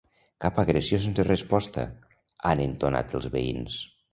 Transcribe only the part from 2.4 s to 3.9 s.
han entonat els veïns.